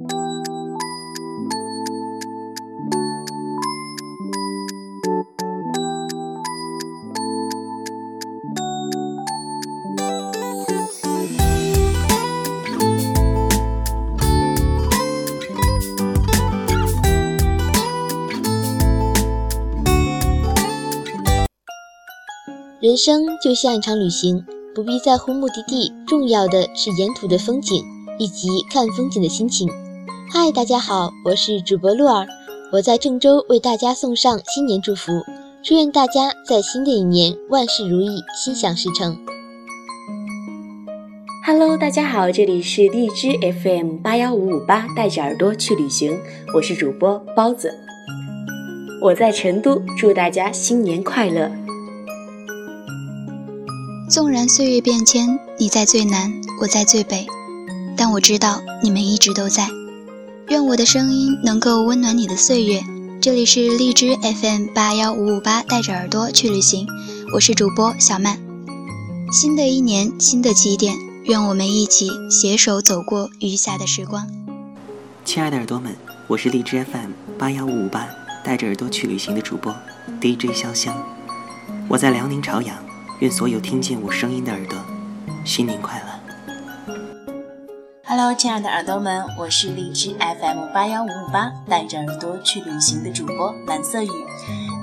[0.00, 0.08] 人
[22.96, 24.42] 生就像一场旅行，
[24.74, 27.84] 不必在乎目的地，重要的是沿途的风景
[28.18, 29.68] 以及看风景的心情。
[30.32, 32.24] 嗨，大家好，我是主播鹿儿，
[32.70, 35.24] 我在郑州为大家送上新年祝福，
[35.60, 39.18] 祝愿大家在新的一年万事如意，心想事成。
[41.44, 46.16] Hello，大家好，这里是荔枝 FM 八幺五五八，带着耳朵去旅行，
[46.54, 47.74] 我是主播包子，
[49.02, 51.50] 我在成都，祝大家新年快乐。
[54.08, 57.26] 纵然岁月变迁，你在最南，我在最北，
[57.96, 59.66] 但我知道你们一直都在。
[60.50, 62.82] 愿我的声音能够温暖你的岁月。
[63.22, 66.88] 这里是荔枝 FM 八幺五五八，带着耳朵去旅行，
[67.32, 68.36] 我是主播小曼。
[69.30, 74.26] 新的一年，新的起点，愿我们一起携手走过余下的时光。
[75.24, 75.94] 亲爱的耳朵们，
[76.26, 78.08] 我是荔枝 FM 八幺五五八，
[78.42, 79.72] 带着耳朵去旅行的主播
[80.20, 80.92] DJ 潇湘，
[81.88, 82.76] 我在辽宁朝阳。
[83.20, 84.76] 愿所有听见我声音的耳朵，
[85.44, 86.19] 新年快乐
[88.10, 94.08] ！Hello，亲爱的耳朵们，我是荔枝 FM 八幺五五八，带着耳朵去旅行的主播蓝色雨。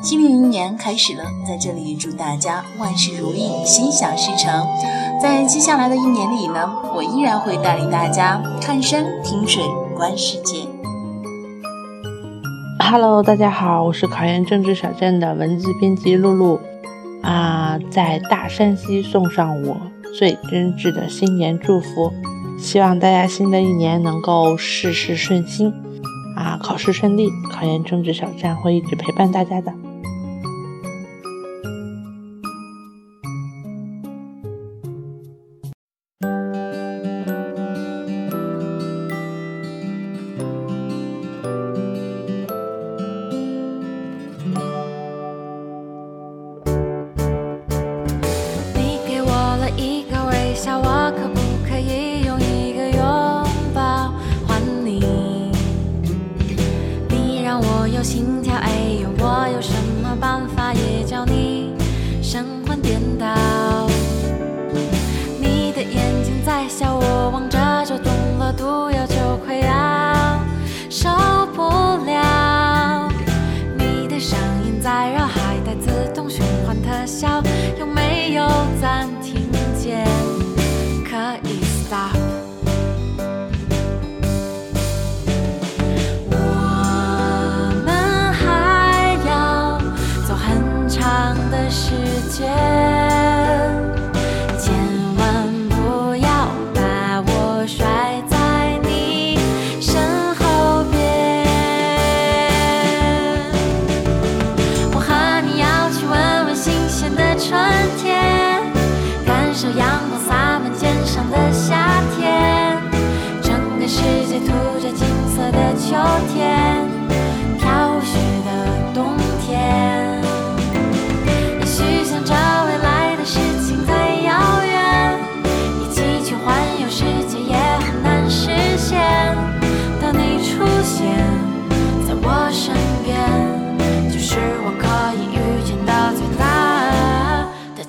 [0.00, 4.64] 新的一年开始了，在这里祝大家万事如意，心想事成。
[5.20, 9.64] 在接下来的一年里呢，我依然会带领大家看山、听水、
[9.96, 10.58] 观世界。
[12.78, 16.60] Hello，大家好，我是考研政治小站的文字编辑露露。
[17.22, 19.76] 啊，在大山西送上我
[20.16, 22.12] 最真挚的新年祝福，
[22.58, 25.72] 希望大家新的一年能够事事顺心，
[26.36, 29.72] 啊，考试顺利，考研政治小站会一直陪伴大家的。
[48.74, 51.45] 你给我了一个微笑，我可不
[58.06, 58.45] 心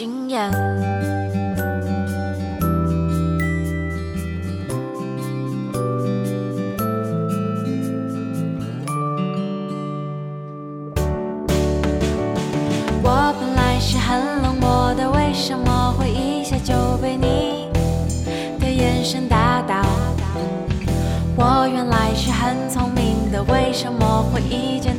[0.00, 0.50] 经验
[13.02, 17.68] 我本来是很冷漠的为什么会一下就被你
[18.58, 19.82] 的眼神打倒？
[21.36, 24.98] 我原来是很聪明的为什么会一见